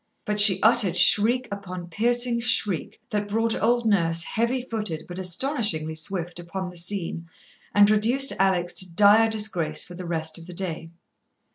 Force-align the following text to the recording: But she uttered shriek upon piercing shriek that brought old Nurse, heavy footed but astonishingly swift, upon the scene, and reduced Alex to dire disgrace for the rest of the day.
But 0.25 0.39
she 0.41 0.59
uttered 0.63 0.97
shriek 0.97 1.47
upon 1.51 1.87
piercing 1.89 2.39
shriek 2.39 2.99
that 3.11 3.27
brought 3.27 3.53
old 3.53 3.85
Nurse, 3.85 4.23
heavy 4.23 4.59
footed 4.59 5.05
but 5.07 5.19
astonishingly 5.19 5.93
swift, 5.93 6.39
upon 6.39 6.71
the 6.71 6.75
scene, 6.77 7.29
and 7.75 7.87
reduced 7.87 8.33
Alex 8.39 8.73
to 8.79 8.91
dire 8.91 9.29
disgrace 9.29 9.85
for 9.85 9.93
the 9.93 10.07
rest 10.07 10.39
of 10.39 10.47
the 10.47 10.55
day. 10.55 10.89